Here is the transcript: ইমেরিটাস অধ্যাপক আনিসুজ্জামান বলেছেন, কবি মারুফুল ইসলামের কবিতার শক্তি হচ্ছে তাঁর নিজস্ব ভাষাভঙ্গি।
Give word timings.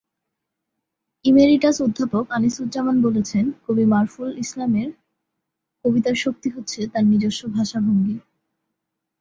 ইমেরিটাস 1.25 1.77
অধ্যাপক 1.81 2.25
আনিসুজ্জামান 2.31 2.95
বলেছেন, 3.01 3.45
কবি 3.65 3.85
মারুফুল 3.85 4.29
ইসলামের 4.37 4.89
কবিতার 5.85 6.15
শক্তি 6.15 6.47
হচ্ছে 6.55 6.79
তাঁর 6.91 7.05
নিজস্ব 7.11 7.41
ভাষাভঙ্গি। 7.57 8.15